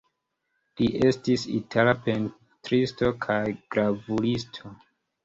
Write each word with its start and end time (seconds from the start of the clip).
Li 0.79 0.85
estis 1.09 1.43
itala 1.57 1.93
pentristo 2.07 3.13
kaj 3.27 3.39
gravuristo. 3.77 4.73